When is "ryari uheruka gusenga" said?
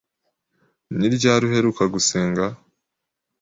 1.15-2.45